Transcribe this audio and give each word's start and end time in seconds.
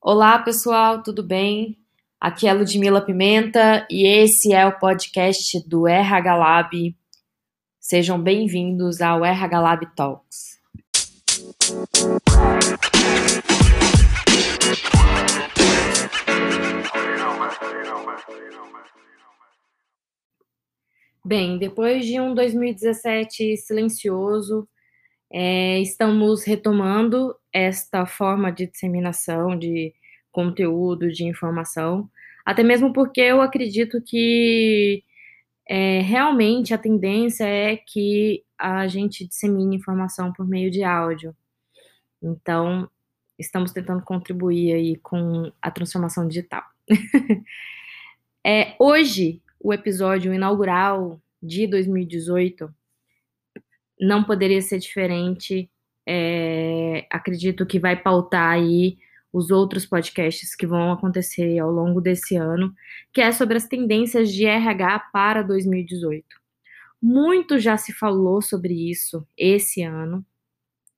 Olá, 0.00 0.38
pessoal, 0.38 1.02
tudo 1.02 1.24
bem? 1.24 1.76
Aqui 2.20 2.46
é 2.46 2.52
Ludmila 2.52 3.04
Pimenta 3.04 3.84
e 3.90 4.06
esse 4.06 4.54
é 4.54 4.64
o 4.64 4.78
podcast 4.78 5.60
do 5.68 5.88
RH 5.88 6.36
Lab. 6.36 6.96
Sejam 7.80 8.22
bem-vindos 8.22 9.00
ao 9.00 9.24
RH 9.24 9.60
Lab 9.60 9.86
Talks. 9.96 10.60
Bem, 21.24 21.58
depois 21.58 22.06
de 22.06 22.20
um 22.20 22.36
2017 22.36 23.56
silencioso, 23.56 24.68
é, 25.30 25.80
estamos 25.80 26.44
retomando 26.44 27.34
esta 27.52 28.06
forma 28.06 28.50
de 28.50 28.66
disseminação 28.66 29.58
de 29.58 29.94
conteúdo, 30.30 31.10
de 31.10 31.24
informação, 31.24 32.10
até 32.44 32.62
mesmo 32.62 32.92
porque 32.92 33.20
eu 33.20 33.40
acredito 33.40 34.00
que 34.00 35.04
é, 35.68 36.00
realmente 36.00 36.72
a 36.72 36.78
tendência 36.78 37.44
é 37.44 37.76
que 37.76 38.42
a 38.56 38.86
gente 38.88 39.26
dissemine 39.26 39.76
informação 39.76 40.32
por 40.32 40.46
meio 40.46 40.70
de 40.70 40.82
áudio. 40.82 41.36
Então, 42.22 42.88
estamos 43.38 43.70
tentando 43.72 44.02
contribuir 44.02 44.72
aí 44.72 44.96
com 44.96 45.52
a 45.60 45.70
transformação 45.70 46.26
digital. 46.26 46.62
é, 48.44 48.74
hoje, 48.78 49.42
o 49.60 49.72
episódio 49.72 50.32
inaugural 50.32 51.20
de 51.42 51.66
2018 51.66 52.74
não 54.00 54.24
poderia 54.24 54.60
ser 54.62 54.78
diferente. 54.78 55.70
É, 56.06 57.06
acredito 57.10 57.66
que 57.66 57.78
vai 57.78 57.96
pautar 57.96 58.50
aí 58.52 58.98
os 59.32 59.50
outros 59.50 59.84
podcasts 59.84 60.54
que 60.54 60.66
vão 60.66 60.92
acontecer 60.92 61.58
ao 61.58 61.70
longo 61.70 62.00
desse 62.00 62.36
ano, 62.36 62.74
que 63.12 63.20
é 63.20 63.30
sobre 63.30 63.56
as 63.56 63.66
tendências 63.66 64.32
de 64.32 64.46
RH 64.46 65.00
para 65.12 65.42
2018. 65.42 66.24
Muito 67.00 67.58
já 67.58 67.76
se 67.76 67.92
falou 67.92 68.42
sobre 68.42 68.90
isso 68.90 69.26
esse 69.36 69.82
ano. 69.82 70.24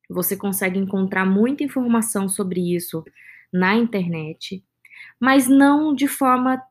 Você 0.08 0.36
consegue 0.36 0.78
encontrar 0.78 1.26
muita 1.26 1.62
informação 1.62 2.28
sobre 2.28 2.74
isso 2.74 3.04
na 3.52 3.74
internet, 3.74 4.64
mas 5.20 5.48
não 5.48 5.94
de 5.94 6.08
forma 6.08 6.62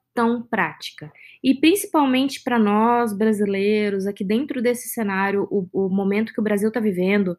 prática. 0.42 1.12
E 1.44 1.56
principalmente 1.56 2.42
para 2.44 2.60
nós 2.60 3.16
brasileiros, 3.16 4.06
aqui 4.08 4.24
dentro 4.24 4.62
desse 4.62 4.90
cenário, 4.90 5.48
o, 5.50 5.68
o 5.72 5.90
momento 5.90 6.34
que 6.34 6.40
o 6.40 6.44
Brasil 6.44 6.68
está 6.70 6.80
vivendo, 6.80 7.38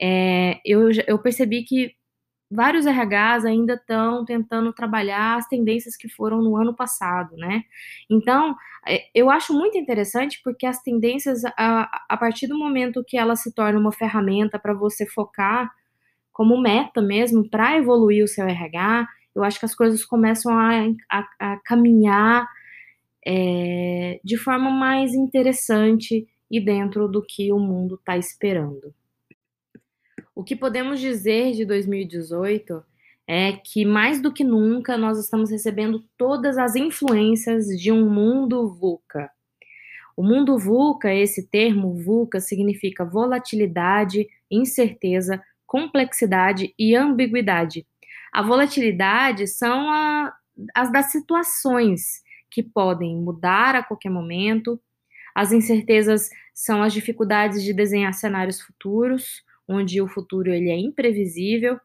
é, 0.00 0.60
eu, 0.64 0.90
eu 1.06 1.18
percebi 1.18 1.62
que 1.64 1.94
vários 2.50 2.86
RHs 2.86 3.44
ainda 3.44 3.74
estão 3.74 4.24
tentando 4.24 4.72
trabalhar 4.72 5.36
as 5.36 5.46
tendências 5.48 5.96
que 5.96 6.08
foram 6.08 6.42
no 6.42 6.56
ano 6.56 6.74
passado, 6.74 7.36
né? 7.36 7.62
Então, 8.08 8.56
é, 8.86 9.04
eu 9.14 9.30
acho 9.30 9.52
muito 9.52 9.76
interessante 9.76 10.40
porque 10.42 10.66
as 10.66 10.82
tendências, 10.82 11.44
a, 11.56 12.04
a 12.08 12.16
partir 12.16 12.46
do 12.46 12.58
momento 12.58 13.04
que 13.06 13.18
ela 13.18 13.36
se 13.36 13.54
torna 13.54 13.78
uma 13.78 13.92
ferramenta 13.92 14.58
para 14.58 14.72
você 14.72 15.06
focar 15.06 15.70
como 16.32 16.60
meta 16.60 17.02
mesmo 17.02 17.48
para 17.50 17.76
evoluir 17.76 18.24
o 18.24 18.28
seu 18.28 18.46
RH, 18.46 19.06
eu 19.38 19.44
acho 19.44 19.58
que 19.58 19.64
as 19.64 19.74
coisas 19.74 20.04
começam 20.04 20.52
a, 20.58 20.84
a, 21.08 21.28
a 21.38 21.56
caminhar 21.64 22.46
é, 23.24 24.20
de 24.24 24.36
forma 24.36 24.68
mais 24.68 25.14
interessante 25.14 26.26
e 26.50 26.60
dentro 26.60 27.06
do 27.06 27.22
que 27.22 27.52
o 27.52 27.58
mundo 27.58 27.94
está 27.94 28.16
esperando. 28.16 28.92
O 30.34 30.42
que 30.42 30.56
podemos 30.56 30.98
dizer 30.98 31.52
de 31.52 31.64
2018 31.64 32.82
é 33.28 33.52
que, 33.52 33.84
mais 33.84 34.20
do 34.20 34.32
que 34.32 34.42
nunca, 34.42 34.96
nós 34.96 35.18
estamos 35.18 35.50
recebendo 35.50 36.02
todas 36.16 36.58
as 36.58 36.74
influências 36.74 37.66
de 37.66 37.92
um 37.92 38.10
mundo 38.10 38.68
VUCA. 38.68 39.30
O 40.16 40.22
mundo 40.22 40.58
VUCA, 40.58 41.14
esse 41.14 41.46
termo 41.48 41.94
VUCA, 41.94 42.40
significa 42.40 43.04
volatilidade, 43.04 44.26
incerteza, 44.50 45.40
complexidade 45.64 46.74
e 46.76 46.96
ambiguidade. 46.96 47.86
A 48.32 48.42
volatilidade 48.42 49.46
são 49.46 49.90
a, 49.90 50.32
as 50.74 50.92
das 50.92 51.10
situações 51.12 52.22
que 52.50 52.62
podem 52.62 53.16
mudar 53.16 53.74
a 53.74 53.82
qualquer 53.82 54.10
momento. 54.10 54.80
As 55.34 55.52
incertezas 55.52 56.28
são 56.54 56.82
as 56.82 56.92
dificuldades 56.92 57.62
de 57.62 57.72
desenhar 57.72 58.12
cenários 58.14 58.60
futuros 58.60 59.42
onde 59.68 60.00
o 60.00 60.08
futuro 60.08 60.50
ele 60.50 60.70
é 60.70 60.78
imprevisível. 60.78 61.78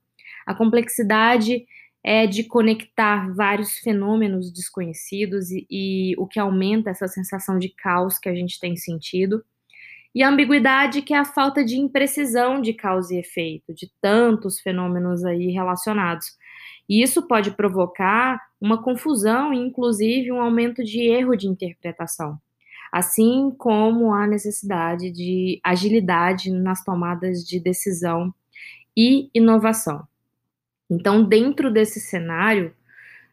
A 0.45 0.55
complexidade 0.55 1.65
é 2.03 2.25
de 2.25 2.45
conectar 2.45 3.33
vários 3.33 3.77
fenômenos 3.77 4.51
desconhecidos 4.51 5.51
e, 5.51 5.67
e, 5.69 6.15
o 6.17 6.25
que 6.27 6.39
aumenta 6.39 6.89
essa 6.89 7.07
sensação 7.07 7.57
de 7.57 7.69
caos 7.69 8.17
que 8.17 8.29
a 8.29 8.35
gente 8.35 8.59
tem 8.59 8.75
sentido. 8.75 9.43
E 10.13 10.21
a 10.21 10.29
ambiguidade, 10.29 11.01
que 11.01 11.13
é 11.13 11.17
a 11.17 11.25
falta 11.25 11.63
de 11.63 11.77
imprecisão 11.77 12.61
de 12.61 12.73
causa 12.73 13.15
e 13.15 13.19
efeito, 13.19 13.73
de 13.73 13.91
tantos 14.01 14.59
fenômenos 14.59 15.25
aí 15.25 15.47
relacionados. 15.51 16.27
E 16.87 17.01
isso 17.01 17.27
pode 17.27 17.51
provocar 17.51 18.39
uma 18.61 18.81
confusão 18.81 19.53
e, 19.53 19.57
inclusive, 19.57 20.31
um 20.31 20.41
aumento 20.41 20.83
de 20.83 21.01
erro 21.01 21.35
de 21.35 21.47
interpretação 21.47 22.39
assim 22.93 23.49
como 23.57 24.13
a 24.13 24.27
necessidade 24.27 25.09
de 25.09 25.59
agilidade 25.63 26.51
nas 26.51 26.83
tomadas 26.83 27.43
de 27.43 27.59
decisão 27.59 28.31
e 28.95 29.31
inovação. 29.33 30.07
Então, 30.87 31.23
dentro 31.23 31.73
desse 31.73 31.99
cenário, 31.99 32.71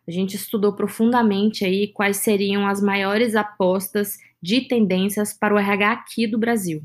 a 0.08 0.10
gente 0.10 0.34
estudou 0.34 0.72
profundamente 0.72 1.62
aí 1.62 1.88
quais 1.88 2.16
seriam 2.16 2.66
as 2.66 2.80
maiores 2.80 3.36
apostas 3.36 4.16
de 4.42 4.62
tendências 4.62 5.32
para 5.32 5.54
o 5.54 5.58
RH 5.58 5.92
aqui 5.92 6.26
do 6.26 6.38
Brasil. 6.38 6.82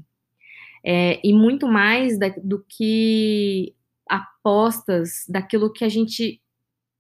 É, 0.83 1.19
e 1.23 1.33
muito 1.33 1.67
mais 1.67 2.19
da, 2.19 2.29
do 2.43 2.63
que 2.67 3.73
apostas 4.07 5.25
daquilo 5.27 5.71
que 5.71 5.83
a 5.83 5.89
gente 5.89 6.41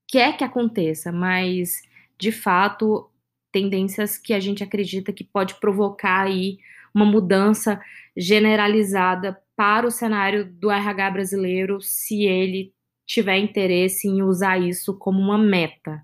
quer 0.07 0.37
que 0.37 0.43
aconteça, 0.43 1.11
mas 1.11 1.81
de 2.17 2.31
fato 2.31 3.09
tendências 3.51 4.17
que 4.17 4.33
a 4.33 4.39
gente 4.39 4.63
acredita 4.63 5.13
que 5.13 5.23
pode 5.23 5.55
provocar 5.59 6.23
aí 6.23 6.57
uma 6.93 7.05
mudança 7.05 7.81
generalizada 8.15 9.39
para 9.55 9.87
o 9.87 9.91
cenário 9.91 10.45
do 10.45 10.71
RH 10.71 11.11
brasileiro, 11.11 11.79
se 11.81 12.23
ele 12.23 12.73
tiver 13.05 13.37
interesse 13.37 14.07
em 14.07 14.21
usar 14.23 14.57
isso 14.57 14.97
como 14.97 15.21
uma 15.21 15.37
meta. 15.37 16.03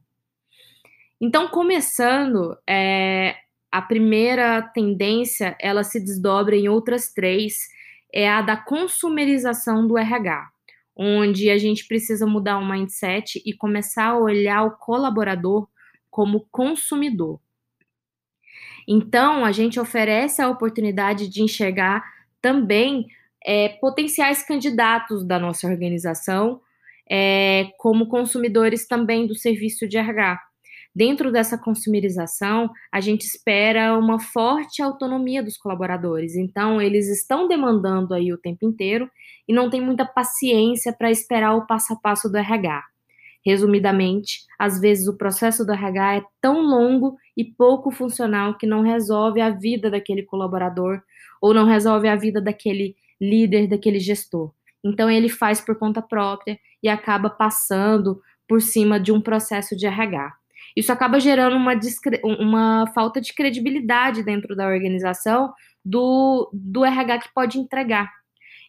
Então, 1.20 1.48
começando, 1.50 2.58
é, 2.68 3.36
a 3.72 3.82
primeira 3.82 4.62
tendência, 4.62 5.56
ela 5.60 5.84
se 5.84 6.00
desdobra 6.00 6.56
em 6.56 6.68
outras 6.68 7.14
três, 7.14 7.70
é 8.14 8.30
a 8.30 8.42
da 8.42 8.58
consumerização 8.58 9.88
do 9.88 9.98
RH, 9.98 10.50
onde 10.96 11.50
a 11.50 11.58
gente 11.58 11.88
precisa 11.88 12.28
mudar 12.28 12.58
o 12.58 12.68
mindset 12.68 13.42
e 13.46 13.54
começar 13.54 14.08
a 14.08 14.18
olhar 14.18 14.64
o 14.64 14.72
colaborador 14.72 15.68
como 16.10 16.46
consumidor. 16.52 17.40
Então, 18.88 19.46
a 19.46 19.52
gente 19.52 19.80
oferece 19.80 20.42
a 20.42 20.50
oportunidade 20.50 21.30
de 21.30 21.42
enxergar 21.42 22.04
também 22.42 23.08
é, 23.46 23.70
potenciais 23.70 24.44
candidatos 24.44 25.26
da 25.26 25.40
nossa 25.40 25.68
organização 25.68 26.62
é, 27.10 27.72
como 27.78 28.08
consumidores 28.08 28.88
também 28.88 29.28
do 29.28 29.36
serviço 29.36 29.88
de 29.88 29.98
RH. 29.98 30.40
Dentro 30.94 31.32
dessa 31.32 31.58
consumerização, 31.58 32.70
a 32.92 33.00
gente 33.00 33.22
espera 33.22 33.98
uma 33.98 34.20
forte 34.20 34.82
autonomia 34.82 35.42
dos 35.42 35.58
colaboradores. 35.58 36.36
Então, 36.36 36.82
eles 36.82 37.08
estão 37.08 37.48
demandando 37.48 38.14
aí 38.14 38.34
o 38.34 38.38
tempo 38.38 38.66
inteiro 38.66 39.10
e 39.48 39.54
não 39.54 39.70
tem 39.70 39.80
muita 39.80 40.06
paciência 40.06 40.92
para 40.92 41.10
esperar 41.10 41.56
o 41.56 41.66
passo 41.66 41.94
a 41.94 41.96
passo 41.96 42.30
do 42.30 42.38
RH. 42.38 42.84
Resumidamente, 43.44 44.42
às 44.60 44.80
vezes 44.80 45.08
o 45.08 45.18
processo 45.18 45.66
do 45.66 45.72
RH 45.72 46.18
é 46.18 46.24
tão 46.40 46.62
longo 46.62 47.18
e 47.36 47.44
pouco 47.44 47.90
funcional 47.90 48.58
que 48.58 48.68
não 48.68 48.82
resolve 48.82 49.42
a 49.42 49.50
vida 49.50 49.90
daquele 49.90 50.24
colaborador 50.24 51.02
ou 51.42 51.54
não 51.54 51.66
resolve 51.66 52.08
a 52.08 52.16
vida 52.16 52.40
daquele 52.40 52.96
líder, 53.20 53.68
daquele 53.68 54.00
gestor. 54.00 54.52
Então 54.84 55.10
ele 55.10 55.30
faz 55.30 55.60
por 55.60 55.76
conta 55.78 56.02
própria 56.02 56.60
e 56.84 56.90
acaba 56.90 57.30
passando 57.30 58.22
por 58.48 58.62
cima 58.62 59.00
de 59.00 59.12
um 59.12 59.22
processo 59.22 59.76
de 59.76 59.88
RH. 59.88 60.41
Isso 60.76 60.92
acaba 60.92 61.20
gerando 61.20 61.56
uma, 61.56 61.74
uma 62.40 62.88
falta 62.94 63.20
de 63.20 63.34
credibilidade 63.34 64.24
dentro 64.24 64.56
da 64.56 64.68
organização 64.68 65.54
do, 65.84 66.50
do 66.54 66.86
RH 66.86 67.20
que 67.20 67.34
pode 67.34 67.60
entregar. 67.60 68.10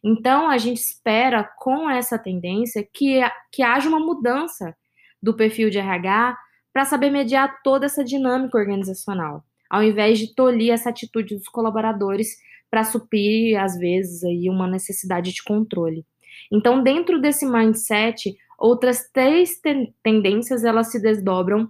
Então, 0.05 0.49
a 0.49 0.59
gente 0.59 0.79
espera, 0.79 1.49
com 1.59 1.89
essa 1.89 2.19
tendência, 2.19 2.87
que, 2.93 3.21
que 3.53 3.63
haja 3.63 3.89
uma 3.89 4.01
mudança 4.01 4.75
do 5.23 5.35
perfil 5.35 5.71
de 5.71 5.79
RH 5.79 6.37
para 6.73 6.85
saber 6.85 7.11
mediar 7.11 7.61
toda 7.63 7.87
essa 7.87 8.03
dinâmica 8.03 8.59
organizacional, 8.59 9.45
ao 9.71 9.83
invés 9.83 10.19
de 10.19 10.35
tolir 10.35 10.73
essa 10.73 10.91
atitude 10.91 11.37
dos 11.37 11.49
colaboradores 11.49 12.37
para 12.69 12.83
suprir, 12.83 13.61
às 13.63 13.79
vezes, 13.79 14.25
aí, 14.25 14.49
uma 14.49 14.67
necessidade 14.67 15.33
de 15.33 15.43
controle. 15.45 16.05
Então, 16.51 16.83
dentro 16.83 17.21
desse 17.21 17.47
mindset, 17.47 18.35
Outras 18.63 19.11
três 19.13 19.59
ten 19.61 19.93
tendências 20.05 20.63
elas 20.63 20.93
se 20.93 21.03
desdobram 21.03 21.69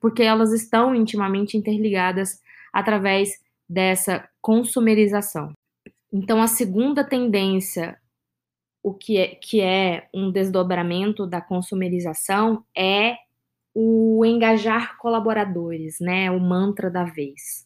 porque 0.00 0.22
elas 0.22 0.52
estão 0.52 0.94
intimamente 0.94 1.56
interligadas 1.56 2.40
através 2.72 3.30
dessa 3.68 4.28
consumerização. 4.40 5.52
Então, 6.12 6.42
a 6.42 6.46
segunda 6.46 7.04
tendência, 7.04 7.96
o 8.82 8.92
que 8.92 9.18
é, 9.18 9.28
que 9.28 9.60
é 9.60 10.08
um 10.12 10.30
desdobramento 10.30 11.26
da 11.26 11.40
consumerização, 11.40 12.64
é 12.76 13.16
o 13.74 14.24
engajar 14.24 14.96
colaboradores, 14.98 16.00
né? 16.00 16.30
O 16.30 16.40
mantra 16.40 16.90
da 16.90 17.04
vez. 17.04 17.64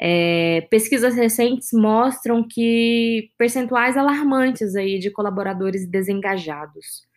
É, 0.00 0.66
pesquisas 0.70 1.14
recentes 1.16 1.70
mostram 1.72 2.46
que 2.46 3.30
percentuais 3.36 3.96
alarmantes 3.96 4.76
aí 4.76 4.98
de 4.98 5.10
colaboradores 5.10 5.88
desengajados. 5.88 7.07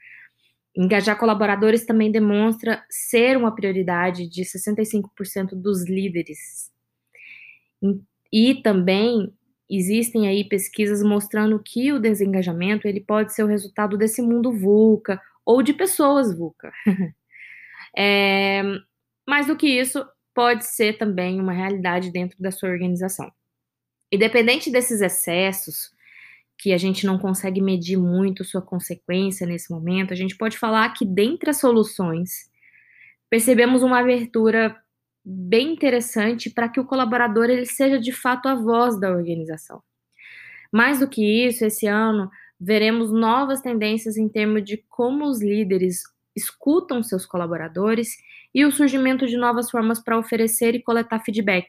Engajar 0.76 1.18
colaboradores 1.18 1.86
também 1.86 2.12
demonstra 2.12 2.84
ser 2.90 3.38
uma 3.38 3.54
prioridade 3.54 4.30
de 4.30 4.44
65% 4.44 5.50
dos 5.54 5.86
líderes. 5.88 6.72
E 8.32 8.56
também 8.62 9.34
existem 9.70 10.28
aí 10.28 10.44
pesquisas 10.44 11.04
mostrando 11.04 11.62
que 11.62 11.92
o 11.92 12.00
desengajamento 12.00 12.88
ele 12.88 13.02
pode 13.02 13.34
ser 13.34 13.44
o 13.44 13.48
resultado 13.48 13.98
desse 13.98 14.22
mundo 14.22 14.52
VUCA 14.52 15.20
ou 15.46 15.62
de 15.62 15.74
pessoas 15.74 16.38
VUCA. 16.38 16.72
é, 17.98 18.62
mais 19.28 19.48
do 19.48 19.58
que 19.58 19.68
isso, 19.68 20.06
pode 20.34 20.66
ser 20.66 20.98
também 20.98 21.40
uma 21.40 21.54
realidade 21.54 22.12
dentro 22.12 22.38
da 22.40 22.52
sua 22.52 22.70
organização. 22.70 23.32
Independente 24.12 24.70
desses 24.70 25.02
excessos, 25.02 25.92
que 26.62 26.72
a 26.72 26.78
gente 26.78 27.08
não 27.08 27.18
consegue 27.18 27.60
medir 27.60 27.98
muito 27.98 28.44
sua 28.44 28.62
consequência 28.62 29.48
nesse 29.48 29.72
momento, 29.72 30.14
a 30.14 30.16
gente 30.16 30.38
pode 30.38 30.60
falar 30.60 30.88
que 30.94 31.04
dentre 31.04 31.50
as 31.50 31.58
soluções, 31.58 32.52
percebemos 33.32 33.82
uma 33.82 34.00
abertura 34.00 34.78
bem 35.26 35.74
interessante 35.74 36.52
para 36.52 36.70
que 36.70 36.80
o 36.80 36.86
colaborador 36.86 37.50
ele 37.50 37.66
seja 37.66 38.00
de 38.00 38.12
fato 38.12 38.48
a 38.48 38.54
voz 38.54 39.00
da 39.00 39.10
organização. 39.10 39.82
Mais 40.72 41.00
do 41.00 41.10
que 41.10 41.48
isso, 41.48 41.66
esse 41.66 41.88
ano 41.88 42.30
veremos 42.60 43.12
novas 43.12 43.60
tendências 43.60 44.16
em 44.16 44.30
termos 44.30 44.64
de 44.64 44.78
como 44.88 45.26
os 45.26 45.42
líderes 45.42 46.04
escutam 46.36 47.02
seus 47.02 47.26
colaboradores 47.26 48.10
e 48.54 48.64
o 48.66 48.72
surgimento 48.72 49.26
de 49.26 49.36
novas 49.36 49.72
formas 49.72 50.00
para 50.00 50.18
oferecer 50.18 50.76
e 50.76 50.84
coletar 50.84 51.20
feedback. 51.22 51.66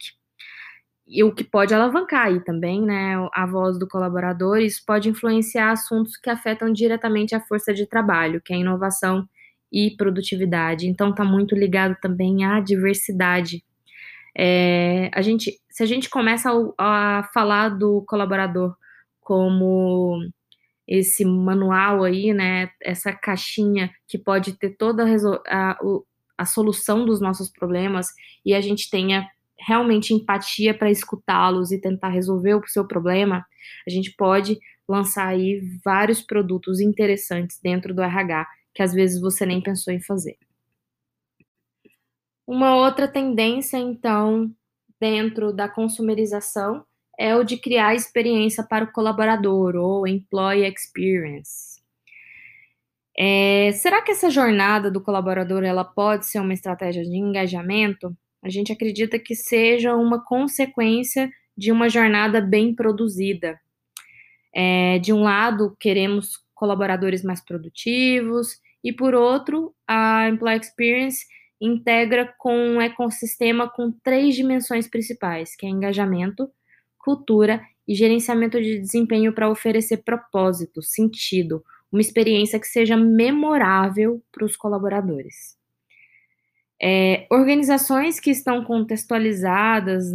E 1.14 1.22
o 1.22 1.30
que 1.30 1.44
pode 1.44 1.74
alavancar 1.74 2.28
aí 2.28 2.40
também, 2.42 2.80
né, 2.80 3.16
a 3.34 3.44
voz 3.44 3.78
do 3.78 3.86
colaborador, 3.86 4.56
isso 4.60 4.82
pode 4.86 5.10
influenciar 5.10 5.70
assuntos 5.70 6.16
que 6.16 6.30
afetam 6.30 6.72
diretamente 6.72 7.34
a 7.34 7.40
força 7.40 7.74
de 7.74 7.86
trabalho, 7.86 8.40
que 8.40 8.54
é 8.54 8.56
inovação 8.56 9.28
e 9.70 9.94
produtividade. 9.94 10.88
Então, 10.88 11.10
está 11.10 11.22
muito 11.22 11.54
ligado 11.54 11.94
também 12.00 12.46
à 12.46 12.60
diversidade. 12.60 13.62
É, 14.34 15.10
a 15.12 15.20
gente, 15.20 15.60
se 15.68 15.82
a 15.82 15.86
gente 15.86 16.08
começa 16.08 16.50
a, 16.78 17.18
a 17.18 17.22
falar 17.24 17.68
do 17.68 18.02
colaborador 18.08 18.74
como 19.20 20.18
esse 20.88 21.26
manual 21.26 22.04
aí, 22.04 22.32
né, 22.32 22.70
essa 22.80 23.12
caixinha 23.12 23.90
que 24.08 24.16
pode 24.16 24.54
ter 24.54 24.70
toda 24.78 25.04
a, 25.04 25.72
a, 25.72 25.78
a 26.38 26.46
solução 26.46 27.04
dos 27.04 27.20
nossos 27.20 27.50
problemas 27.50 28.08
e 28.46 28.54
a 28.54 28.62
gente 28.62 28.88
tenha 28.88 29.28
realmente 29.66 30.12
empatia 30.12 30.72
para 30.72 30.90
escutá-los 30.90 31.72
e 31.72 31.80
tentar 31.80 32.08
resolver 32.08 32.54
o 32.54 32.66
seu 32.66 32.86
problema, 32.86 33.44
a 33.86 33.90
gente 33.90 34.14
pode 34.16 34.58
lançar 34.88 35.28
aí 35.28 35.60
vários 35.84 36.20
produtos 36.20 36.80
interessantes 36.80 37.58
dentro 37.62 37.94
do 37.94 38.02
RH 38.02 38.46
que 38.74 38.82
às 38.82 38.92
vezes 38.92 39.20
você 39.20 39.44
nem 39.44 39.60
pensou 39.60 39.92
em 39.92 40.00
fazer. 40.00 40.36
Uma 42.46 42.74
outra 42.74 43.06
tendência, 43.06 43.76
então, 43.76 44.50
dentro 45.00 45.52
da 45.52 45.68
consumerização 45.68 46.84
é 47.18 47.36
o 47.36 47.44
de 47.44 47.56
criar 47.56 47.94
experiência 47.94 48.64
para 48.64 48.84
o 48.84 48.92
colaborador, 48.92 49.76
ou 49.76 50.06
employee 50.06 50.66
experience. 50.66 51.80
É, 53.16 53.72
será 53.72 54.00
que 54.02 54.10
essa 54.10 54.30
jornada 54.30 54.90
do 54.90 55.00
colaborador 55.00 55.62
ela 55.62 55.84
pode 55.84 56.26
ser 56.26 56.40
uma 56.40 56.54
estratégia 56.54 57.02
de 57.02 57.16
engajamento? 57.16 58.16
A 58.42 58.48
gente 58.48 58.72
acredita 58.72 59.18
que 59.18 59.34
seja 59.34 59.94
uma 59.94 60.24
consequência 60.24 61.30
de 61.56 61.70
uma 61.70 61.88
jornada 61.88 62.40
bem 62.40 62.74
produzida. 62.74 63.60
É, 64.54 64.98
de 64.98 65.12
um 65.12 65.22
lado, 65.22 65.76
queremos 65.78 66.38
colaboradores 66.54 67.22
mais 67.22 67.40
produtivos, 67.44 68.58
e 68.84 68.92
por 68.92 69.14
outro, 69.14 69.74
a 69.86 70.28
Employee 70.28 70.60
Experience 70.60 71.24
integra 71.60 72.34
com 72.38 72.56
um 72.56 72.80
ecossistema 72.80 73.70
com 73.70 73.92
três 74.02 74.34
dimensões 74.34 74.88
principais, 74.88 75.54
que 75.54 75.64
é 75.64 75.68
engajamento, 75.68 76.50
cultura 76.98 77.62
e 77.86 77.94
gerenciamento 77.94 78.60
de 78.60 78.78
desempenho 78.78 79.32
para 79.32 79.48
oferecer 79.48 79.98
propósito, 79.98 80.82
sentido, 80.82 81.64
uma 81.90 82.00
experiência 82.00 82.58
que 82.58 82.66
seja 82.66 82.96
memorável 82.96 84.22
para 84.32 84.44
os 84.44 84.56
colaboradores. 84.56 85.56
É, 86.84 87.26
organizações 87.30 88.18
que 88.18 88.30
estão 88.30 88.64
contextualizadas 88.64 90.06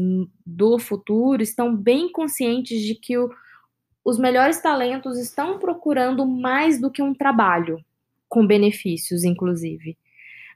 do 0.46 0.78
futuro 0.78 1.42
estão 1.42 1.74
bem 1.74 2.12
conscientes 2.12 2.81
de 2.81 2.94
que 2.94 3.18
o, 3.18 3.30
os 4.04 4.19
melhores 4.19 4.62
talentos 4.62 5.18
estão 5.18 5.60
procurando 5.60 6.25
mais 6.25 6.81
do 6.81 6.92
que 6.92 7.02
um 7.02 7.14
trabalho, 7.14 7.80
com 8.28 8.46
benefícios, 8.46 9.24
inclusive, 9.24 9.98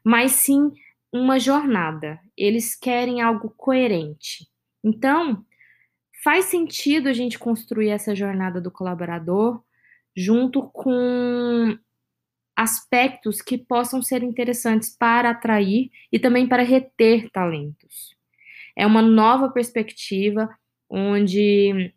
mas 0.04 0.31
sim 0.34 0.74
uma 1.13 1.40
jornada. 1.40 2.19
Eles 2.38 2.75
querem 2.75 3.22
algo 3.22 3.54
coerente. 3.56 4.50
Então, 4.84 5.46
faz 6.24 6.46
sentido 6.46 7.07
a 7.07 7.14
gente 7.14 7.40
construir 7.40 7.90
essa 7.90 8.14
jornada 8.14 8.60
do 8.60 8.69
colaborador 8.69 9.62
junto 10.16 10.64
com 10.64 11.78
aspectos 12.56 13.42
que 13.42 13.57
possam 13.57 14.01
ser 14.01 14.24
interessantes 14.24 14.95
para 14.95 15.31
atrair 15.31 15.89
e 16.12 16.19
também 16.19 16.48
para 16.48 16.63
reter 16.63 17.30
talentos. 17.31 18.15
É 18.75 18.86
uma 18.86 19.01
nova 19.01 19.50
perspectiva 19.50 20.50
onde 20.89 21.94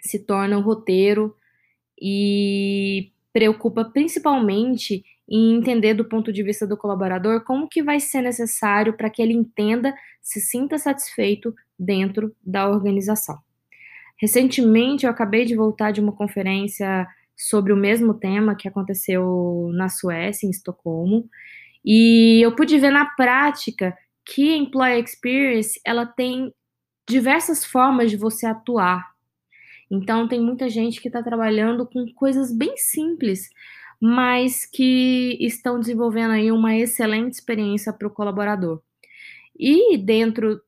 se 0.00 0.18
torna 0.24 0.58
o 0.58 0.62
roteiro 0.62 1.34
e 2.00 3.10
preocupa 3.32 3.84
principalmente 3.84 5.04
em 5.28 5.56
entender 5.56 5.94
do 5.94 6.04
ponto 6.04 6.32
de 6.32 6.42
vista 6.42 6.66
do 6.66 6.76
colaborador 6.76 7.42
como 7.44 7.68
que 7.68 7.82
vai 7.82 7.98
ser 7.98 8.22
necessário 8.22 8.96
para 8.96 9.10
que 9.10 9.20
ele 9.20 9.32
entenda, 9.32 9.94
se 10.22 10.40
sinta 10.40 10.78
satisfeito 10.78 11.54
dentro 11.78 12.34
da 12.44 12.68
organização. 12.68 13.38
Recentemente 14.18 15.04
eu 15.04 15.10
acabei 15.10 15.44
de 15.44 15.56
voltar 15.56 15.90
de 15.90 16.00
uma 16.00 16.12
conferência 16.12 17.06
sobre 17.36 17.72
o 17.72 17.76
mesmo 17.76 18.14
tema 18.14 18.56
que 18.56 18.66
aconteceu 18.66 19.70
na 19.74 19.88
Suécia, 19.88 20.46
em 20.46 20.50
Estocolmo, 20.50 21.28
e 21.84 22.40
eu 22.42 22.54
pude 22.56 22.78
ver 22.78 22.90
na 22.90 23.04
prática 23.04 23.96
que 24.24 24.56
Employee 24.56 25.02
Experience 25.02 25.80
ela 25.84 26.04
tem 26.04 26.52
diversas 27.08 27.64
formas 27.64 28.10
de 28.10 28.16
você 28.16 28.46
atuar. 28.46 29.06
Então 29.90 30.26
tem 30.26 30.40
muita 30.40 30.68
gente 30.68 31.00
que 31.00 31.08
está 31.08 31.22
trabalhando 31.22 31.86
com 31.86 32.12
coisas 32.12 32.50
bem 32.52 32.76
simples, 32.76 33.48
mas 34.00 34.66
que 34.66 35.38
estão 35.40 35.78
desenvolvendo 35.78 36.32
aí 36.32 36.50
uma 36.50 36.76
excelente 36.76 37.34
experiência 37.34 37.92
para 37.92 38.08
o 38.08 38.10
colaborador. 38.10 38.82
E 39.58 39.96
dentro 39.96 40.60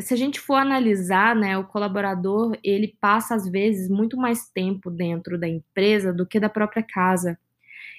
se 0.00 0.14
a 0.14 0.16
gente 0.16 0.40
for 0.40 0.56
analisar, 0.56 1.34
né, 1.34 1.56
o 1.58 1.64
colaborador, 1.64 2.56
ele 2.62 2.96
passa 3.00 3.34
às 3.34 3.48
vezes 3.48 3.88
muito 3.88 4.16
mais 4.16 4.48
tempo 4.48 4.90
dentro 4.90 5.38
da 5.38 5.48
empresa 5.48 6.12
do 6.12 6.26
que 6.26 6.38
da 6.40 6.48
própria 6.48 6.82
casa. 6.82 7.38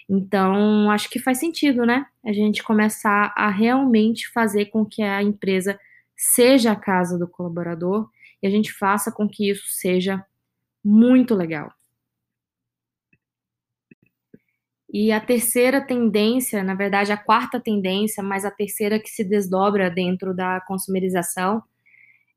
Então, 0.10 0.92
acho 0.92 1.10
que 1.10 1.20
faz 1.20 1.40
sentido, 1.40 1.86
né? 1.86 2.06
A 2.26 2.34
gente 2.34 2.64
começar 2.64 3.34
a 3.36 3.50
realmente 3.50 4.30
fazer 4.32 4.66
com 4.66 4.86
que 4.86 5.02
a 5.02 5.24
empresa 5.24 5.80
seja 6.16 6.74
a 6.74 6.76
casa 6.76 7.18
do 7.18 7.28
colaborador 7.28 8.10
e 8.42 8.48
a 8.48 8.50
gente 8.50 8.74
faça 8.74 9.12
com 9.12 9.28
que 9.28 9.50
isso 9.50 9.66
seja 9.68 10.24
muito 10.84 11.34
legal. 11.36 11.72
E 14.94 15.12
a 15.12 15.22
terceira 15.22 15.80
tendência, 15.80 16.62
na 16.64 16.76
verdade, 16.76 17.14
a 17.14 17.18
quarta 17.18 17.62
tendência, 17.62 18.22
mas 18.22 18.44
a 18.44 18.52
terceira 18.52 19.00
que 19.00 19.10
se 19.10 19.24
desdobra 19.24 19.90
dentro 19.90 20.36
da 20.36 20.60
consumerização, 20.68 21.64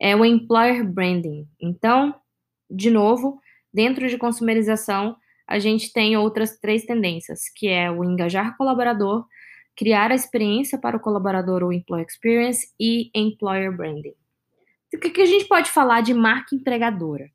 é 0.05 0.15
o 0.15 0.23
employer 0.23 0.87
branding. 0.87 1.49
Então, 1.59 2.15
de 2.71 2.91
novo, 2.91 3.41
dentro 3.73 4.07
de 4.07 4.19
consumerização, 4.19 5.17
a 5.49 5.59
gente 5.59 5.95
tem 5.95 6.15
outras 6.15 6.59
três 6.59 6.85
tendências, 6.85 7.49
que 7.57 7.69
é 7.69 7.91
o 7.91 8.05
engajar 8.05 8.55
colaborador, 8.59 9.25
criar 9.75 10.11
a 10.11 10.15
experiência 10.15 10.79
para 10.79 10.95
o 10.95 11.01
colaborador 11.01 11.63
ou 11.63 11.73
employee 11.73 12.05
experience 12.07 12.67
e 12.79 13.11
employer 13.15 13.75
branding. 13.75 14.13
O 14.95 14.99
que, 14.99 15.23
a 15.23 15.25
gente 15.25 15.47
pode 15.47 15.71
falar 15.71 16.03
de 16.03 16.13
marca 16.13 16.55
empregadora? 16.55 17.31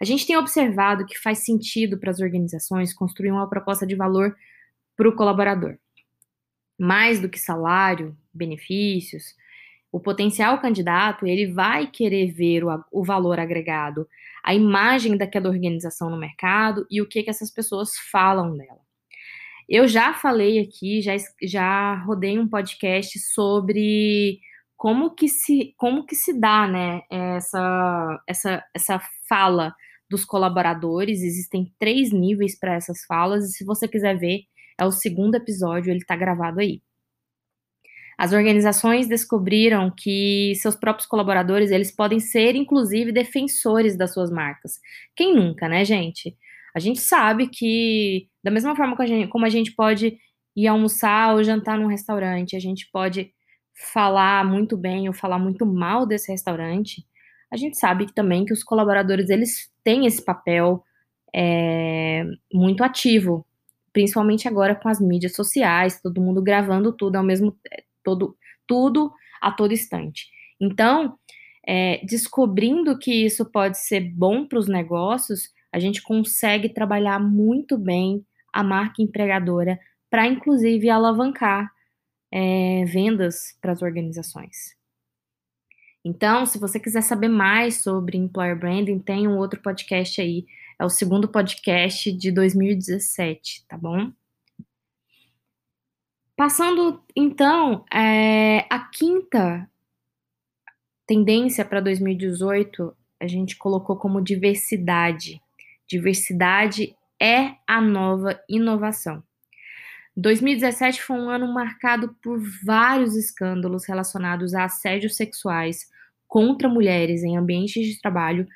A 0.00 0.04
gente 0.06 0.26
tem 0.26 0.38
observado 0.38 1.04
que 1.04 1.18
faz 1.18 1.44
sentido 1.44 2.00
para 2.00 2.10
as 2.10 2.20
organizações 2.20 2.94
construir 2.94 3.32
uma 3.32 3.50
proposta 3.50 3.86
de 3.86 3.94
valor 3.94 4.34
para 4.96 5.10
o 5.10 5.14
colaborador. 5.14 5.76
mais 6.78 7.20
do 7.20 7.28
que 7.28 7.38
salário, 7.38 8.16
benefícios, 8.32 9.34
o 9.94 10.00
potencial 10.00 10.60
candidato 10.60 11.24
ele 11.24 11.52
vai 11.52 11.86
querer 11.86 12.32
ver 12.32 12.64
o, 12.64 12.84
o 12.90 13.04
valor 13.04 13.38
agregado, 13.38 14.08
a 14.42 14.52
imagem 14.52 15.16
daquela 15.16 15.48
organização 15.48 16.10
no 16.10 16.18
mercado 16.18 16.84
e 16.90 17.00
o 17.00 17.08
que, 17.08 17.22
que 17.22 17.30
essas 17.30 17.48
pessoas 17.48 17.90
falam 18.10 18.56
dela. 18.56 18.80
Eu 19.68 19.86
já 19.86 20.12
falei 20.12 20.58
aqui, 20.58 21.00
já, 21.00 21.12
já 21.40 21.94
rodei 21.94 22.36
um 22.36 22.48
podcast 22.48 23.20
sobre 23.20 24.40
como 24.76 25.14
que 25.14 25.28
se, 25.28 25.72
como 25.78 26.04
que 26.04 26.16
se 26.16 26.40
dá 26.40 26.66
né, 26.66 27.02
essa, 27.08 28.20
essa, 28.26 28.64
essa 28.74 29.00
fala 29.28 29.72
dos 30.10 30.24
colaboradores. 30.24 31.22
Existem 31.22 31.72
três 31.78 32.10
níveis 32.10 32.58
para 32.58 32.74
essas 32.74 33.04
falas, 33.06 33.44
e 33.44 33.52
se 33.52 33.64
você 33.64 33.86
quiser 33.86 34.18
ver, 34.18 34.40
é 34.76 34.84
o 34.84 34.90
segundo 34.90 35.36
episódio, 35.36 35.92
ele 35.92 36.00
está 36.00 36.16
gravado 36.16 36.58
aí. 36.58 36.82
As 38.16 38.32
organizações 38.32 39.08
descobriram 39.08 39.90
que 39.90 40.54
seus 40.56 40.76
próprios 40.76 41.06
colaboradores, 41.06 41.70
eles 41.70 41.90
podem 41.90 42.20
ser, 42.20 42.54
inclusive, 42.54 43.12
defensores 43.12 43.96
das 43.96 44.12
suas 44.12 44.30
marcas. 44.30 44.78
Quem 45.16 45.34
nunca, 45.34 45.68
né, 45.68 45.84
gente? 45.84 46.36
A 46.74 46.78
gente 46.78 47.00
sabe 47.00 47.48
que, 47.48 48.28
da 48.42 48.50
mesma 48.50 48.74
forma 48.76 48.96
a 48.98 49.06
gente, 49.06 49.28
como 49.28 49.46
a 49.46 49.48
gente 49.48 49.72
pode 49.72 50.16
ir 50.56 50.66
almoçar 50.66 51.34
ou 51.34 51.42
jantar 51.42 51.78
num 51.78 51.86
restaurante, 51.86 52.56
a 52.56 52.60
gente 52.60 52.88
pode 52.92 53.32
falar 53.92 54.44
muito 54.44 54.76
bem 54.76 55.08
ou 55.08 55.14
falar 55.14 55.38
muito 55.38 55.66
mal 55.66 56.06
desse 56.06 56.30
restaurante, 56.30 57.04
a 57.50 57.56
gente 57.56 57.78
sabe 57.78 58.12
também 58.12 58.44
que 58.44 58.52
os 58.52 58.64
colaboradores, 58.64 59.30
eles 59.30 59.70
têm 59.82 60.06
esse 60.06 60.24
papel 60.24 60.82
é, 61.34 62.24
muito 62.52 62.82
ativo, 62.82 63.46
principalmente 63.92 64.48
agora 64.48 64.74
com 64.74 64.88
as 64.88 65.00
mídias 65.00 65.34
sociais, 65.34 66.00
todo 66.00 66.20
mundo 66.20 66.42
gravando 66.42 66.92
tudo 66.92 67.16
ao 67.16 67.22
mesmo 67.22 67.56
todo, 68.04 68.36
tudo 68.66 69.12
a 69.40 69.50
todo 69.50 69.72
instante. 69.72 70.28
Então, 70.60 71.18
é, 71.66 72.04
descobrindo 72.04 72.98
que 72.98 73.24
isso 73.24 73.44
pode 73.44 73.78
ser 73.78 74.00
bom 74.00 74.46
para 74.46 74.58
os 74.58 74.68
negócios, 74.68 75.50
a 75.72 75.78
gente 75.78 76.02
consegue 76.02 76.68
trabalhar 76.68 77.18
muito 77.18 77.76
bem 77.76 78.24
a 78.52 78.62
marca 78.62 79.02
empregadora 79.02 79.78
para, 80.08 80.26
inclusive, 80.26 80.88
alavancar 80.88 81.72
é, 82.32 82.84
vendas 82.84 83.58
para 83.60 83.72
as 83.72 83.82
organizações. 83.82 84.76
Então, 86.04 86.44
se 86.44 86.58
você 86.58 86.78
quiser 86.78 87.02
saber 87.02 87.28
mais 87.28 87.82
sobre 87.82 88.18
employer 88.18 88.58
branding, 88.58 88.98
tem 88.98 89.26
um 89.26 89.38
outro 89.38 89.60
podcast 89.62 90.20
aí. 90.20 90.44
É 90.78 90.84
o 90.84 90.90
segundo 90.90 91.26
podcast 91.28 92.12
de 92.12 92.30
2017, 92.30 93.64
tá 93.66 93.78
bom? 93.78 94.12
Passando, 96.36 97.00
então, 97.14 97.84
é, 97.94 98.66
a 98.68 98.80
quinta 98.80 99.70
tendência 101.06 101.64
para 101.64 101.80
2018, 101.80 102.94
a 103.20 103.26
gente 103.26 103.56
colocou 103.56 103.96
como 103.96 104.20
diversidade. 104.20 105.40
Diversidade 105.86 106.96
é 107.20 107.54
a 107.66 107.80
nova 107.80 108.40
inovação. 108.48 109.22
2017 110.16 111.02
foi 111.02 111.16
um 111.16 111.28
ano 111.28 111.52
marcado 111.52 112.16
por 112.22 112.40
vários 112.64 113.16
escândalos 113.16 113.84
relacionados 113.86 114.54
a 114.54 114.64
assédios 114.64 115.16
sexuais 115.16 115.88
contra 116.26 116.68
mulheres 116.68 117.22
em 117.22 117.36
ambientes 117.36 117.86
de 117.86 118.00
trabalho, 118.00 118.46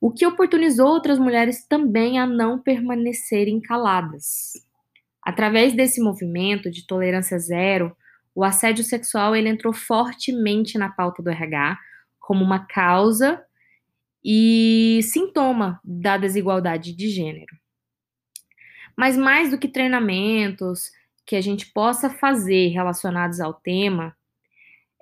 o 0.00 0.10
que 0.10 0.26
oportunizou 0.26 0.86
outras 0.86 1.18
mulheres 1.18 1.66
também 1.66 2.18
a 2.18 2.26
não 2.26 2.60
permanecerem 2.60 3.60
caladas. 3.60 4.52
Através 5.24 5.72
desse 5.72 6.02
movimento 6.02 6.70
de 6.70 6.86
tolerância 6.86 7.38
zero, 7.38 7.96
o 8.34 8.44
assédio 8.44 8.84
sexual 8.84 9.34
ele 9.34 9.48
entrou 9.48 9.72
fortemente 9.72 10.76
na 10.76 10.90
pauta 10.90 11.22
do 11.22 11.30
RH 11.30 11.78
como 12.20 12.44
uma 12.44 12.66
causa 12.66 13.42
e 14.22 15.00
sintoma 15.02 15.80
da 15.82 16.16
desigualdade 16.16 16.92
de 16.92 17.08
gênero. 17.08 17.56
Mas 18.96 19.16
mais 19.16 19.50
do 19.50 19.58
que 19.58 19.68
treinamentos 19.68 20.90
que 21.26 21.36
a 21.36 21.40
gente 21.40 21.66
possa 21.72 22.10
fazer 22.10 22.68
relacionados 22.68 23.40
ao 23.40 23.54
tema, 23.54 24.14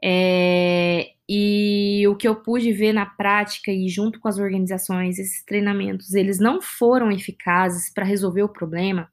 é, 0.05 1.12
e 1.29 2.05
o 2.09 2.17
que 2.17 2.26
eu 2.26 2.37
pude 2.37 2.73
ver 2.73 2.93
na 2.93 3.07
prática 3.07 3.73
e 3.73 3.88
junto 3.88 4.21
com 4.21 4.29
as 4.29 4.38
organizações, 4.38 5.19
esses 5.19 5.45
treinamentos, 5.45 6.14
eles 6.14 6.38
não 6.38 6.61
foram 6.61 7.11
eficazes 7.11 7.93
para 7.93 8.05
resolver 8.05 8.43
o 8.43 8.49
problema 8.49 9.11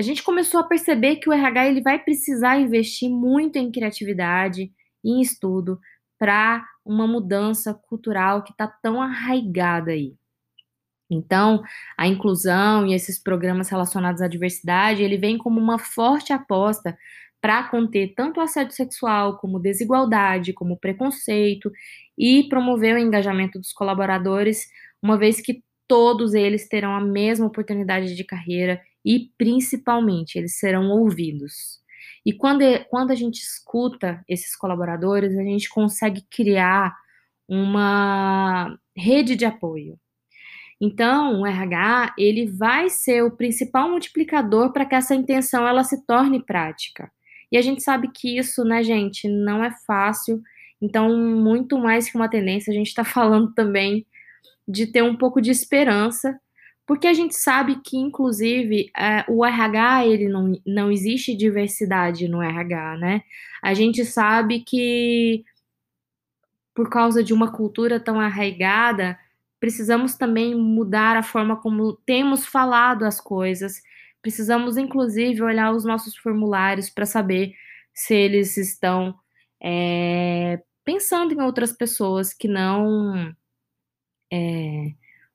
a 0.00 0.02
gente 0.02 0.22
começou 0.22 0.58
a 0.58 0.64
perceber 0.64 1.16
que 1.16 1.28
o 1.28 1.32
RH 1.32 1.68
ele 1.68 1.82
vai 1.82 1.98
precisar 1.98 2.58
investir 2.58 3.10
muito 3.10 3.56
em 3.56 3.70
criatividade 3.70 4.72
e 5.04 5.10
em 5.10 5.20
estudo 5.20 5.78
para 6.18 6.64
uma 6.82 7.06
mudança 7.06 7.74
cultural 7.74 8.42
que 8.42 8.50
está 8.50 8.66
tão 8.66 9.02
arraigada 9.02 9.90
aí. 9.90 10.14
Então, 11.10 11.62
a 11.98 12.06
inclusão 12.06 12.86
e 12.86 12.94
esses 12.94 13.22
programas 13.22 13.68
relacionados 13.68 14.22
à 14.22 14.26
diversidade, 14.26 15.02
ele 15.02 15.18
vem 15.18 15.36
como 15.36 15.60
uma 15.60 15.78
forte 15.78 16.32
aposta 16.32 16.96
para 17.38 17.64
conter 17.64 18.14
tanto 18.16 18.40
o 18.40 18.42
assédio 18.42 18.72
sexual, 18.74 19.36
como 19.36 19.60
desigualdade, 19.60 20.54
como 20.54 20.78
preconceito 20.78 21.70
e 22.16 22.48
promover 22.48 22.94
o 22.94 22.98
engajamento 22.98 23.58
dos 23.58 23.74
colaboradores, 23.74 24.66
uma 25.02 25.18
vez 25.18 25.42
que 25.42 25.62
todos 25.86 26.32
eles 26.32 26.66
terão 26.66 26.94
a 26.94 27.02
mesma 27.02 27.44
oportunidade 27.44 28.14
de 28.14 28.24
carreira 28.24 28.80
e 29.04 29.30
principalmente 29.36 30.36
eles 30.36 30.58
serão 30.58 30.90
ouvidos. 30.90 31.80
E 32.24 32.32
quando, 32.32 32.62
quando 32.88 33.10
a 33.10 33.14
gente 33.14 33.40
escuta 33.40 34.22
esses 34.28 34.54
colaboradores, 34.56 35.36
a 35.36 35.42
gente 35.42 35.68
consegue 35.68 36.22
criar 36.30 36.94
uma 37.48 38.76
rede 38.96 39.34
de 39.34 39.44
apoio. 39.44 39.98
Então, 40.80 41.40
o 41.40 41.46
RH, 41.46 42.14
ele 42.16 42.46
vai 42.46 42.88
ser 42.88 43.22
o 43.22 43.36
principal 43.36 43.90
multiplicador 43.90 44.72
para 44.72 44.86
que 44.86 44.94
essa 44.94 45.14
intenção 45.14 45.66
ela 45.66 45.84
se 45.84 46.06
torne 46.06 46.42
prática. 46.42 47.10
E 47.52 47.58
a 47.58 47.62
gente 47.62 47.82
sabe 47.82 48.10
que 48.14 48.38
isso, 48.38 48.64
né, 48.64 48.82
gente, 48.82 49.28
não 49.28 49.62
é 49.62 49.70
fácil. 49.86 50.40
Então, 50.80 51.14
muito 51.18 51.78
mais 51.78 52.10
que 52.10 52.16
uma 52.16 52.30
tendência, 52.30 52.70
a 52.70 52.74
gente 52.74 52.88
está 52.88 53.04
falando 53.04 53.52
também 53.52 54.06
de 54.66 54.86
ter 54.86 55.02
um 55.02 55.16
pouco 55.16 55.40
de 55.40 55.50
esperança 55.50 56.38
porque 56.90 57.06
a 57.06 57.14
gente 57.14 57.36
sabe 57.36 57.76
que, 57.76 57.96
inclusive, 57.96 58.90
é, 58.98 59.24
o 59.28 59.46
RH, 59.46 60.06
ele 60.06 60.28
não, 60.28 60.60
não 60.66 60.90
existe 60.90 61.36
diversidade 61.36 62.26
no 62.26 62.42
RH, 62.42 62.96
né? 62.96 63.22
A 63.62 63.72
gente 63.74 64.04
sabe 64.04 64.58
que, 64.58 65.44
por 66.74 66.90
causa 66.90 67.22
de 67.22 67.32
uma 67.32 67.52
cultura 67.52 68.00
tão 68.00 68.18
arraigada, 68.18 69.16
precisamos 69.60 70.16
também 70.16 70.52
mudar 70.56 71.16
a 71.16 71.22
forma 71.22 71.54
como 71.54 71.94
temos 72.04 72.44
falado 72.44 73.04
as 73.04 73.20
coisas. 73.20 73.80
Precisamos, 74.20 74.76
inclusive, 74.76 75.40
olhar 75.42 75.70
os 75.70 75.84
nossos 75.84 76.16
formulários 76.16 76.90
para 76.90 77.06
saber 77.06 77.54
se 77.94 78.14
eles 78.14 78.56
estão 78.56 79.14
é, 79.62 80.60
pensando 80.84 81.32
em 81.32 81.40
outras 81.40 81.72
pessoas 81.72 82.34
que 82.34 82.48
não. 82.48 83.32
É, 84.32 84.79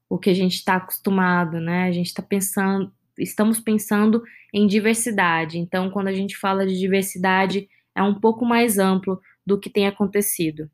o 0.10 0.18
que 0.18 0.30
a 0.30 0.34
gente 0.34 0.56
está 0.56 0.76
acostumado, 0.76 1.60
né? 1.60 1.88
A 1.88 1.92
gente 1.92 2.08
está 2.08 2.22
pensando, 2.22 2.92
estamos 3.18 3.60
pensando 3.60 4.24
em 4.54 4.68
diversidade. 4.68 5.58
Então, 5.58 5.90
quando 5.90 6.08
a 6.08 6.14
gente 6.14 6.38
fala 6.38 6.66
de 6.66 6.78
diversidade, 6.78 7.68
é 7.96 8.04
um 8.04 8.20
pouco 8.20 8.46
mais 8.46 8.78
amplo 8.78 9.20
do 9.46 9.60
que 9.60 9.70
tem 9.70 9.88
acontecido. 9.88 10.70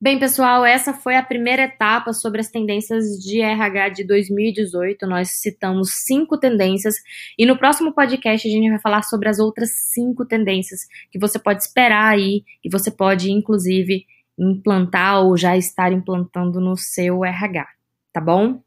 Bem, 0.00 0.18
pessoal, 0.18 0.66
essa 0.66 0.92
foi 0.92 1.16
a 1.16 1.22
primeira 1.22 1.62
etapa 1.62 2.12
sobre 2.12 2.40
as 2.40 2.50
tendências 2.50 3.04
de 3.18 3.40
RH 3.40 3.88
de 3.90 4.04
2018. 4.04 5.06
Nós 5.06 5.30
citamos 5.40 6.02
cinco 6.04 6.36
tendências 6.36 6.96
e 7.38 7.46
no 7.46 7.56
próximo 7.56 7.94
podcast 7.94 8.46
a 8.46 8.50
gente 8.50 8.68
vai 8.68 8.80
falar 8.80 9.02
sobre 9.02 9.30
as 9.30 9.38
outras 9.38 9.70
cinco 9.92 10.26
tendências 10.26 10.80
que 11.10 11.18
você 11.18 11.38
pode 11.38 11.62
esperar 11.62 12.12
aí 12.12 12.44
e 12.62 12.68
você 12.68 12.90
pode, 12.90 13.30
inclusive, 13.30 14.04
implantar 14.38 15.22
ou 15.22 15.36
já 15.38 15.56
estar 15.56 15.90
implantando 15.90 16.60
no 16.60 16.76
seu 16.76 17.24
RH 17.24 17.66
tá 18.14 18.20
bom? 18.20 18.62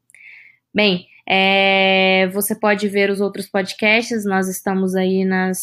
Bem, 0.74 1.08
é, 1.28 2.28
você 2.34 2.54
pode 2.54 2.88
ver 2.88 3.10
os 3.10 3.22
outros 3.22 3.48
podcasts, 3.48 4.26
nós 4.26 4.48
estamos 4.50 4.94
aí 4.94 5.24
nas, 5.26 5.58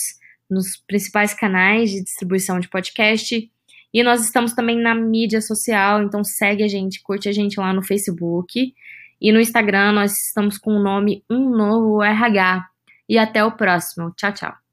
nos 0.50 0.76
principais 0.88 1.34
canais 1.34 1.90
de 1.90 2.02
distribuição 2.02 2.58
de 2.58 2.68
podcast. 2.68 3.50
E 3.92 4.02
nós 4.02 4.24
estamos 4.24 4.54
também 4.54 4.76
na 4.76 4.92
mídia 4.92 5.40
social, 5.40 6.02
então 6.02 6.24
segue 6.24 6.64
a 6.64 6.68
gente, 6.68 7.00
curte 7.02 7.28
a 7.28 7.32
gente 7.32 7.60
lá 7.60 7.72
no 7.72 7.84
Facebook. 7.84 8.74
E 9.20 9.30
no 9.30 9.40
Instagram 9.40 9.92
nós 9.92 10.12
estamos 10.26 10.58
com 10.58 10.72
o 10.72 10.82
nome 10.82 11.22
Um 11.30 11.50
Novo 11.50 12.02
RH. 12.02 12.66
E 13.08 13.18
até 13.18 13.44
o 13.44 13.52
próximo. 13.52 14.12
Tchau, 14.16 14.32
tchau. 14.32 14.63